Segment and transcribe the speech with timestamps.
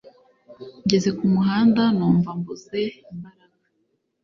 [0.83, 3.57] ngeze ku muhanda numva mbuze imbaraga